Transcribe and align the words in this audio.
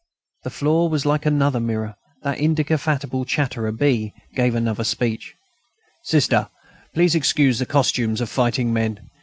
The 0.43 0.49
floor 0.49 0.89
was 0.89 1.05
like 1.05 1.27
another 1.27 1.59
mirror. 1.59 1.93
That 2.23 2.39
indefatigable 2.39 3.23
chatterer 3.25 3.71
B. 3.71 4.15
began 4.31 4.55
another 4.55 4.83
speech: 4.83 5.35
"Sister, 6.05 6.49
please 6.95 7.13
excuse 7.13 7.59
the 7.59 7.67
costumes 7.67 8.19
of 8.19 8.27
fighting 8.27 8.73
men. 8.73 9.11